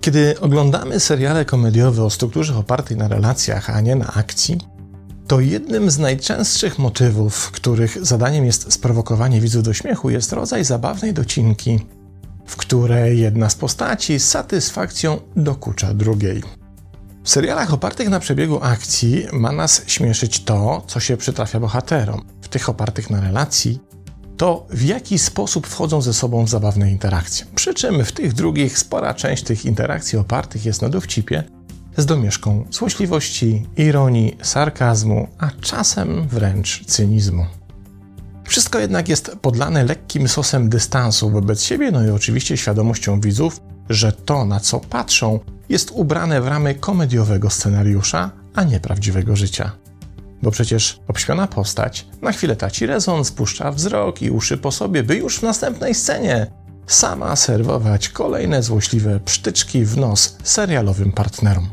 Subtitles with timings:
[0.00, 4.58] Kiedy oglądamy seriale komediowe o strukturze opartej na relacjach, a nie na akcji,
[5.26, 11.14] to jednym z najczęstszych motywów, których zadaniem jest sprowokowanie widzów do śmiechu, jest rodzaj zabawnej
[11.14, 11.78] docinki,
[12.46, 16.57] w której jedna z postaci z satysfakcją dokucza drugiej.
[17.24, 22.24] W serialach opartych na przebiegu akcji ma nas śmieszyć to, co się przytrafia bohaterom.
[22.42, 23.80] W tych opartych na relacji
[24.36, 27.46] to w jaki sposób wchodzą ze sobą w zabawne interakcje.
[27.54, 31.44] Przy czym w tych drugich spora część tych interakcji opartych jest na dowcipie
[31.96, 37.46] z domieszką złośliwości, ironii, sarkazmu, a czasem wręcz cynizmu.
[38.44, 44.12] Wszystko jednak jest podlane lekkim sosem dystansu wobec siebie, no i oczywiście świadomością widzów, że
[44.12, 49.72] to, na co patrzą, jest ubrane w ramy komediowego scenariusza, a nie prawdziwego życia.
[50.42, 55.16] Bo przecież obśmiona postać na chwilę traci rezon, spuszcza wzrok i uszy po sobie, by
[55.16, 56.46] już w następnej scenie
[56.86, 61.68] sama serwować kolejne złośliwe psztyczki w nos serialowym partnerom.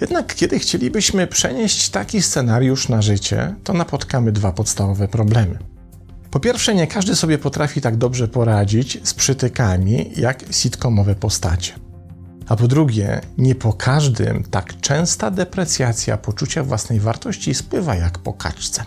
[0.00, 5.58] Jednak kiedy chcielibyśmy przenieść taki scenariusz na życie, to napotkamy dwa podstawowe problemy.
[6.30, 11.72] Po pierwsze, nie każdy sobie potrafi tak dobrze poradzić z przytykami jak sitcomowe postacie.
[12.48, 18.32] A po drugie, nie po każdym tak częsta deprecjacja poczucia własnej wartości spływa jak po
[18.32, 18.84] kaczce.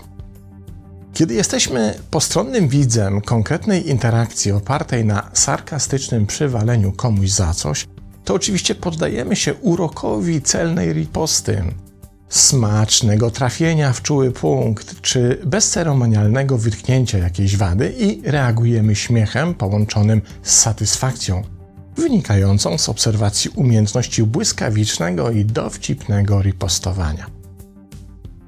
[1.14, 7.88] Kiedy jesteśmy postronnym widzem konkretnej interakcji opartej na sarkastycznym przywaleniu komuś za coś,
[8.24, 11.64] to oczywiście poddajemy się urokowi celnej riposty,
[12.30, 20.56] smacznego trafienia w czuły punkt, czy bezceremonialnego wytknięcia jakiejś wady i reagujemy śmiechem połączonym z
[20.60, 21.44] satysfakcją,
[21.98, 27.26] wynikającą z obserwacji umiejętności błyskawicznego i dowcipnego ripostowania.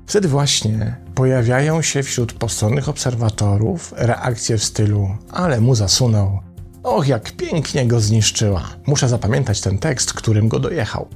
[0.07, 6.39] Wtedy właśnie pojawiają się wśród postronnych obserwatorów reakcje w stylu ale mu zasunął,
[6.83, 8.69] Och, jak pięknie go zniszczyła.
[8.87, 11.07] Muszę zapamiętać ten tekst, którym go dojechał.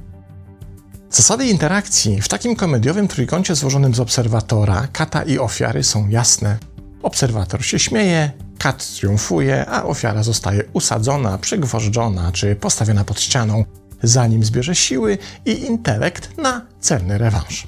[1.10, 6.58] Zasady interakcji w takim komediowym trójkącie złożonym z obserwatora, kata i ofiary są jasne.
[7.02, 8.30] Obserwator się śmieje,
[8.64, 13.64] kat triumfuje, a ofiara zostaje usadzona, przygwożdżona czy postawiona pod ścianą,
[14.02, 17.66] zanim zbierze siły i intelekt na celny rewanż.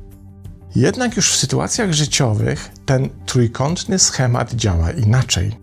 [0.76, 5.56] Jednak już w sytuacjach życiowych ten trójkątny schemat działa inaczej.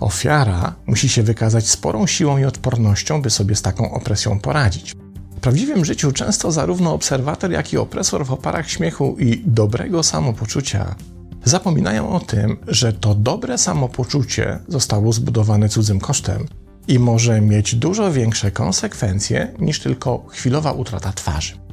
[0.00, 4.94] Ofiara musi się wykazać sporą siłą i odpornością, by sobie z taką opresją poradzić.
[5.36, 10.94] W prawdziwym życiu często zarówno obserwator, jak i opresor w oparach śmiechu i dobrego samopoczucia
[11.44, 16.46] zapominają o tym, że to dobre samopoczucie zostało zbudowane cudzym kosztem
[16.88, 21.64] i może mieć dużo większe konsekwencje niż tylko chwilowa utrata twarzy.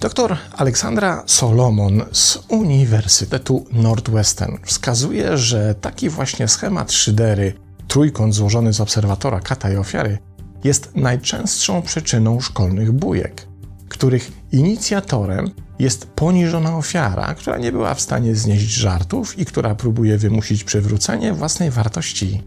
[0.00, 7.52] Doktor Aleksandra Solomon z Uniwersytetu Northwestern wskazuje, że taki właśnie schemat szydery,
[7.88, 10.18] trójkąt złożony z obserwatora, kata i ofiary,
[10.64, 13.46] jest najczęstszą przyczyną szkolnych bujek,
[13.88, 20.18] których inicjatorem jest poniżona ofiara, która nie była w stanie znieść żartów i która próbuje
[20.18, 22.42] wymusić przywrócenie własnej wartości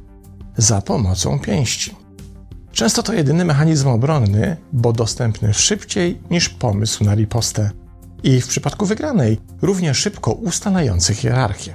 [0.58, 1.96] za pomocą pięści.
[2.72, 7.72] Często to jedyny mechanizm obronny, bo dostępny szybciej niż pomysł na ripostę.
[8.24, 11.74] I w przypadku wygranej równie szybko ustalający hierarchię.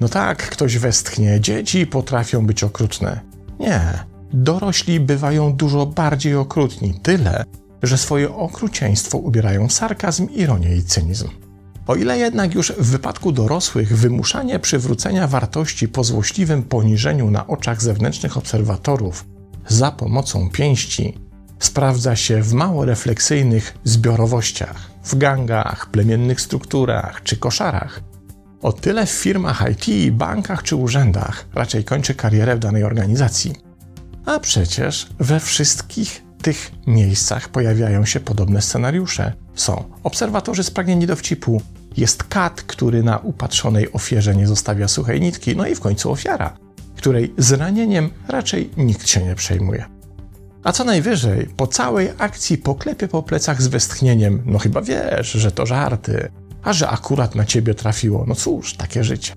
[0.00, 3.20] No tak, ktoś westchnie, dzieci potrafią być okrutne.
[3.60, 7.44] Nie, dorośli bywają dużo bardziej okrutni, tyle,
[7.82, 11.28] że swoje okrucieństwo ubierają w sarkazm, ironię i cynizm.
[11.86, 17.82] O ile jednak już w wypadku dorosłych wymuszanie przywrócenia wartości po złośliwym poniżeniu na oczach
[17.82, 19.24] zewnętrznych obserwatorów
[19.68, 21.18] za pomocą pięści
[21.58, 28.00] sprawdza się w mało refleksyjnych zbiorowościach, w gangach, plemiennych strukturach czy koszarach.
[28.62, 33.52] O tyle w firmach IT, bankach czy urzędach raczej kończy karierę w danej organizacji.
[34.26, 39.32] A przecież we wszystkich tych miejscach pojawiają się podobne scenariusze.
[39.54, 41.62] Są obserwatorzy spragnieni dowcipu,
[41.96, 46.56] jest kat, który na upatrzonej ofierze nie zostawia suchej nitki, no i w końcu ofiara,
[46.96, 49.84] której zranieniem raczej nikt się nie przejmuje.
[50.64, 55.52] A co najwyżej, po całej akcji poklepie po plecach z westchnieniem: No chyba wiesz, że
[55.52, 56.28] to żarty,
[56.62, 58.24] a że akurat na ciebie trafiło.
[58.28, 59.32] No cóż, takie życie.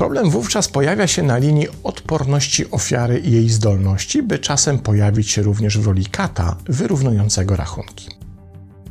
[0.00, 5.42] Problem wówczas pojawia się na linii odporności ofiary i jej zdolności, by czasem pojawić się
[5.42, 8.08] również w roli kata wyrównującego rachunki.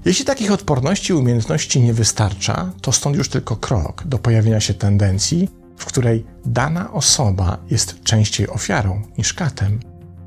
[0.06, 4.74] Jeśli takich odporności i umiejętności nie wystarcza, to stąd już tylko krok do pojawienia się
[4.74, 9.80] tendencji, w której dana osoba jest częściej ofiarą niż katem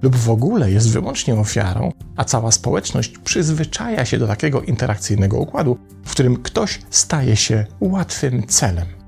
[0.02, 5.79] lub w ogóle jest wyłącznie ofiarą, a cała społeczność przyzwyczaja się do takiego interakcyjnego układu,
[6.05, 9.02] w którym ktoś staje się łatwym celem.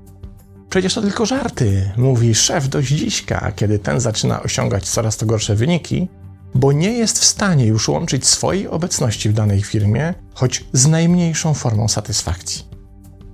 [0.75, 5.55] Przecież to tylko żarty, mówi szef do dziśka, kiedy ten zaczyna osiągać coraz to gorsze
[5.55, 6.07] wyniki,
[6.55, 11.53] bo nie jest w stanie już łączyć swojej obecności w danej firmie, choć z najmniejszą
[11.53, 12.65] formą satysfakcji.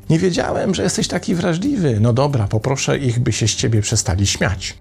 [0.10, 1.98] Nie wiedziałem, że jesteś taki wrażliwy.
[2.00, 4.78] No dobra, poproszę ich, by się z ciebie przestali śmiać.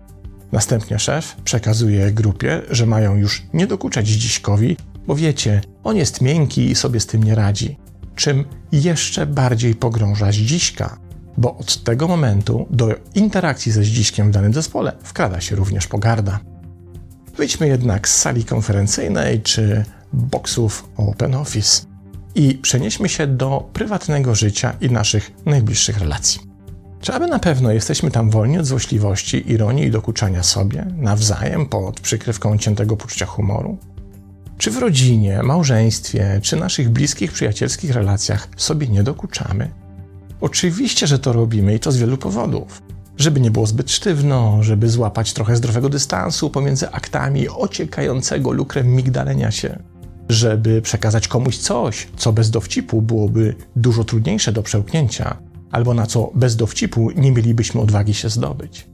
[0.53, 4.77] Następnie szef przekazuje grupie, że mają już nie dokuczać dziśkowi,
[5.07, 7.79] bo wiecie, on jest miękki i sobie z tym nie radzi.
[8.15, 11.10] Czym jeszcze bardziej pogrąża dziśka,
[11.41, 16.41] bo od tego momentu do interakcji ze dziśkiem w danym zespole wkrada się również pogarda.
[17.37, 21.83] Wyjdźmy jednak z sali konferencyjnej czy boksów Open Office
[22.35, 26.41] i przenieśmy się do prywatnego życia i naszych najbliższych relacji.
[27.01, 32.01] Czy aby na pewno jesteśmy tam wolni od złośliwości, ironii i dokuczania sobie, nawzajem pod
[32.01, 33.79] przykrywką ciętego poczucia humoru?
[34.59, 39.71] Czy w rodzinie, małżeństwie, czy naszych bliskich, przyjacielskich relacjach sobie nie dokuczamy?
[40.41, 42.83] Oczywiście, że to robimy i to z wielu powodów.
[43.19, 49.51] Żeby nie było zbyt sztywno, żeby złapać trochę zdrowego dystansu pomiędzy aktami ociekającego lukrem migdalenia
[49.51, 49.79] się,
[50.29, 55.37] żeby przekazać komuś coś, co bez dowcipu byłoby dużo trudniejsze do przełknięcia,
[55.71, 58.87] albo na co bez dowcipu nie mielibyśmy odwagi się zdobyć.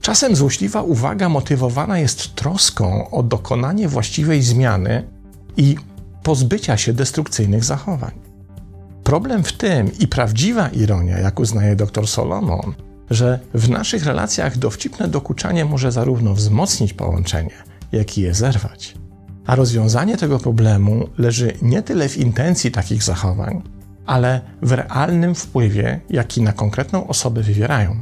[0.00, 5.08] Czasem złośliwa uwaga motywowana jest troską o dokonanie właściwej zmiany
[5.56, 5.76] i
[6.22, 8.27] pozbycia się destrukcyjnych zachowań.
[9.08, 12.74] Problem w tym i prawdziwa ironia, jak uznaje dr Solomon,
[13.10, 17.54] że w naszych relacjach dowcipne dokuczanie może zarówno wzmocnić połączenie,
[17.92, 18.94] jak i je zerwać.
[19.46, 23.62] A rozwiązanie tego problemu leży nie tyle w intencji takich zachowań,
[24.06, 27.96] ale w realnym wpływie, jaki na konkretną osobę wywierają.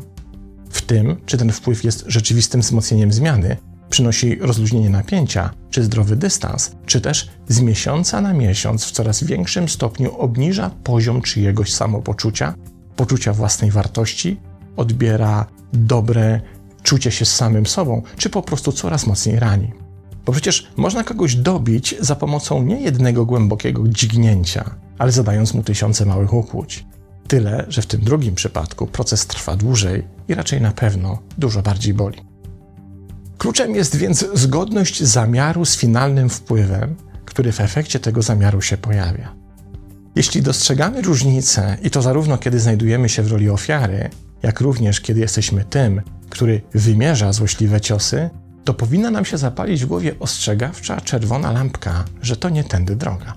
[0.71, 3.57] W tym, czy ten wpływ jest rzeczywistym wzmocnieniem zmiany,
[3.91, 9.69] przynosi rozluźnienie napięcia, czy zdrowy dystans, czy też z miesiąca na miesiąc w coraz większym
[9.69, 12.55] stopniu obniża poziom czyjegoś samopoczucia,
[12.97, 14.41] poczucia własnej wartości,
[14.77, 16.41] odbiera dobre
[16.83, 19.73] czucie się z samym sobą, czy po prostu coraz mocniej rani.
[20.27, 26.07] Bo przecież można kogoś dobić za pomocą nie jednego głębokiego dźgnięcia, ale zadając mu tysiące
[26.07, 26.87] małych ukłuć.
[27.29, 31.95] Tyle, że w tym drugim przypadku proces trwa dłużej i raczej na pewno dużo bardziej
[31.95, 32.19] boli.
[33.39, 39.35] Kluczem jest więc zgodność zamiaru z finalnym wpływem, który w efekcie tego zamiaru się pojawia.
[40.15, 44.11] Jeśli dostrzegamy różnicę, i to zarówno kiedy znajdujemy się w roli ofiary,
[44.43, 48.31] jak również kiedy jesteśmy tym, który wymierza złośliwe ciosy,
[48.65, 53.35] to powinna nam się zapalić w głowie ostrzegawcza czerwona lampka, że to nie tędy droga.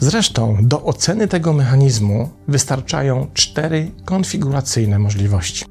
[0.00, 5.64] Zresztą do oceny tego mechanizmu wystarczają cztery konfiguracyjne możliwości.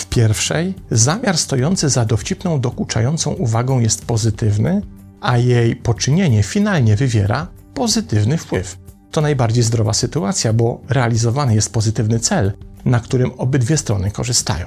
[0.00, 4.82] W pierwszej zamiar stojący za dowcipną, dokuczającą uwagą jest pozytywny,
[5.20, 8.78] a jej poczynienie finalnie wywiera pozytywny wpływ.
[9.10, 12.52] To najbardziej zdrowa sytuacja, bo realizowany jest pozytywny cel,
[12.84, 14.66] na którym obydwie strony korzystają.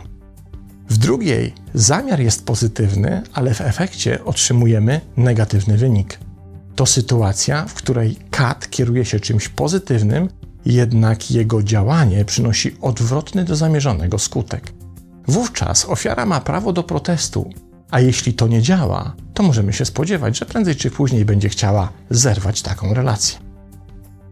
[0.90, 6.20] W drugiej zamiar jest pozytywny, ale w efekcie otrzymujemy negatywny wynik.
[6.76, 10.30] To sytuacja, w której kat kieruje się czymś pozytywnym,
[10.66, 14.83] jednak jego działanie przynosi odwrotny do zamierzonego skutek.
[15.28, 17.50] Wówczas ofiara ma prawo do protestu,
[17.92, 21.90] a jeśli to nie działa, to możemy się spodziewać, że prędzej czy później będzie chciała
[22.10, 23.40] zerwać taką relację.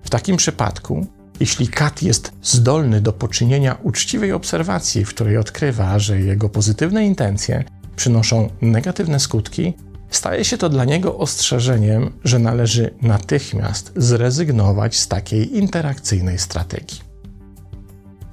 [0.04, 1.08] W takim przypadku
[1.42, 7.64] jeśli kat jest zdolny do poczynienia uczciwej obserwacji, w której odkrywa, że jego pozytywne intencje
[7.96, 9.74] przynoszą negatywne skutki,
[10.10, 17.11] staje się to dla niego ostrzeżeniem, że należy natychmiast zrezygnować z takiej interakcyjnej strategii.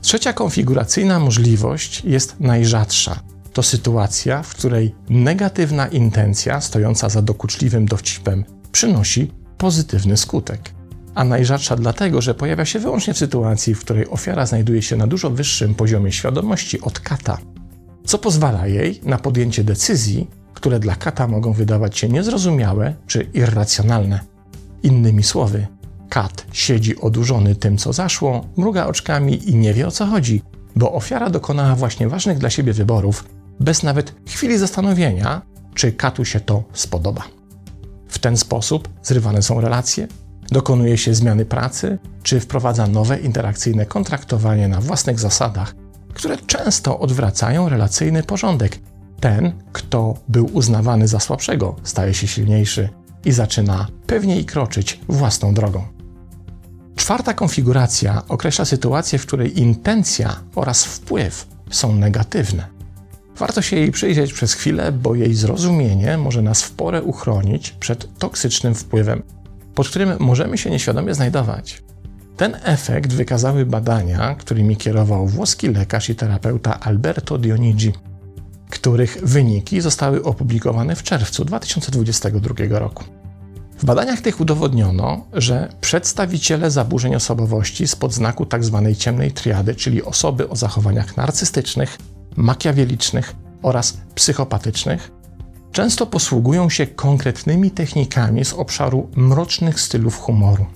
[0.08, 3.20] Trzecia konfiguracyjna możliwość jest najrzadsza.
[3.52, 10.70] To sytuacja, w której negatywna intencja stojąca za dokuczliwym dowcipem przynosi pozytywny skutek
[11.14, 15.06] a najrzadsza dlatego, że pojawia się wyłącznie w sytuacji, w której ofiara znajduje się na
[15.06, 17.38] dużo wyższym poziomie świadomości od kata,
[18.04, 24.20] co pozwala jej na podjęcie decyzji, które dla kata mogą wydawać się niezrozumiałe czy irracjonalne.
[24.82, 25.66] Innymi słowy,
[26.08, 30.42] kat siedzi odurzony tym, co zaszło, mruga oczkami i nie wie o co chodzi,
[30.76, 33.24] bo ofiara dokonała właśnie ważnych dla siebie wyborów,
[33.60, 35.42] bez nawet chwili zastanowienia,
[35.74, 37.24] czy katu się to spodoba.
[38.08, 40.08] W ten sposób zrywane są relacje,
[40.50, 45.74] dokonuje się zmiany pracy, czy wprowadza nowe interakcyjne kontraktowanie na własnych zasadach,
[46.14, 48.78] które często odwracają relacyjny porządek.
[49.20, 52.88] Ten, kto był uznawany za słabszego, staje się silniejszy
[53.24, 55.97] i zaczyna pewniej kroczyć własną drogą.
[56.98, 62.66] Czwarta konfiguracja określa sytuację, w której intencja oraz wpływ są negatywne.
[63.36, 68.18] Warto się jej przyjrzeć przez chwilę, bo jej zrozumienie może nas w porę uchronić przed
[68.18, 69.22] toksycznym wpływem,
[69.74, 71.82] pod którym możemy się nieświadomie znajdować.
[72.36, 77.92] Ten efekt wykazały badania, którymi kierował włoski lekarz i terapeuta Alberto Dionigi,
[78.70, 83.04] których wyniki zostały opublikowane w czerwcu 2022 roku.
[83.78, 88.82] W badaniach tych udowodniono, że przedstawiciele zaburzeń osobowości spod znaku tzw.
[88.84, 91.98] Tak ciemnej triady, czyli osoby o zachowaniach narcystycznych,
[92.36, 95.10] makiawielicznych oraz psychopatycznych,
[95.72, 100.66] często posługują się konkretnymi technikami z obszaru mrocznych stylów humoru,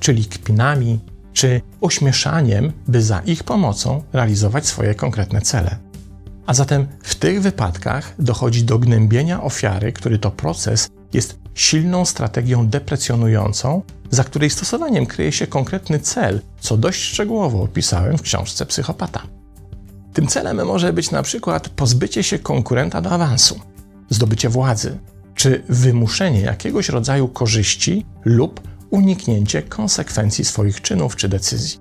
[0.00, 1.00] czyli kpinami
[1.32, 5.76] czy ośmieszaniem, by za ich pomocą realizować swoje konkretne cele.
[6.46, 12.68] A zatem w tych wypadkach dochodzi do gnębienia ofiary, który to proces jest silną strategią
[12.68, 19.22] deprecjonującą, za której stosowaniem kryje się konkretny cel, co dość szczegółowo opisałem w książce Psychopata.
[20.12, 23.60] Tym celem może być na przykład pozbycie się konkurenta do awansu,
[24.10, 24.98] zdobycie władzy,
[25.34, 31.78] czy wymuszenie jakiegoś rodzaju korzyści lub uniknięcie konsekwencji swoich czynów czy decyzji.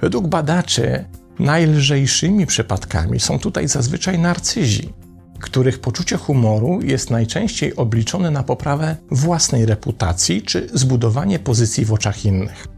[0.00, 1.04] Według badaczy
[1.38, 4.92] najlżejszymi przypadkami są tutaj zazwyczaj narcyzi,
[5.40, 12.24] których poczucie humoru jest najczęściej obliczone na poprawę własnej reputacji czy zbudowanie pozycji w oczach
[12.24, 12.68] innych.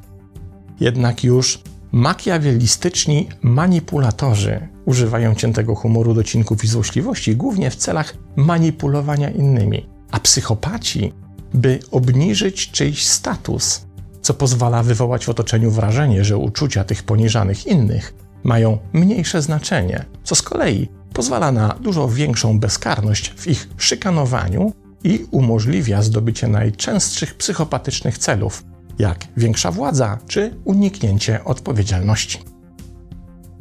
[0.81, 9.89] Jednak już makiawelistyczni manipulatorzy używają ciętego humoru, docinków i złośliwości głównie w celach manipulowania innymi,
[10.11, 11.13] a psychopaci,
[11.55, 13.87] by obniżyć czyjś status,
[14.23, 20.35] co pozwala wywołać w otoczeniu wrażenie, że uczucia tych poniżanych innych mają mniejsze znaczenie, co
[20.35, 24.73] z kolei pozwala na dużo większą bezkarność w ich szykanowaniu
[25.05, 28.65] i umożliwia zdobycie najczęstszych psychopatycznych celów,
[28.99, 32.39] jak większa władza czy uniknięcie odpowiedzialności.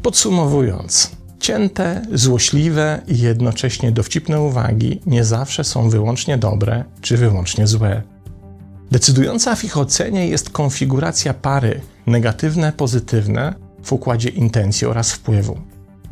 [0.02, 8.02] Podsumowując, cięte, złośliwe i jednocześnie dowcipne uwagi nie zawsze są wyłącznie dobre czy wyłącznie złe.
[8.92, 15.58] Decydująca w ich ocenie jest konfiguracja pary negatywne, pozytywne w układzie intencji oraz wpływu.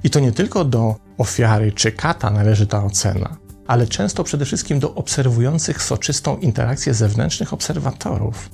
[0.03, 3.37] I to nie tylko do ofiary czy kata należy ta ocena,
[3.67, 8.49] ale często przede wszystkim do obserwujących soczystą interakcję zewnętrznych obserwatorów.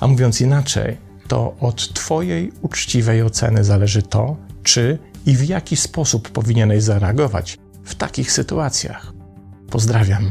[0.00, 0.96] A mówiąc inaczej,
[1.28, 7.94] to od Twojej uczciwej oceny zależy to, czy i w jaki sposób powinieneś zareagować w
[7.94, 9.12] takich sytuacjach.
[9.70, 10.30] Pozdrawiam.